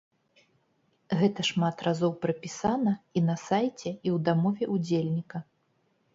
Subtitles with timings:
[1.19, 5.37] Гэта шмат разоў прапісана і на сайце, і ў дамове ўдзельніка.